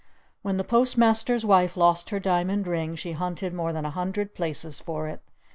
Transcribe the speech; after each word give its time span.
When 0.41 0.57
the 0.57 0.63
Post 0.63 0.97
Master's 0.97 1.45
Wife 1.45 1.77
lost 1.77 2.09
her 2.09 2.19
diamond 2.19 2.65
ring 2.65 2.95
she 2.95 3.11
hunted 3.11 3.53
more 3.53 3.71
than 3.71 3.85
a 3.85 3.91
hundred 3.91 4.33
places 4.33 4.79
for 4.79 5.07
it! 5.07 5.21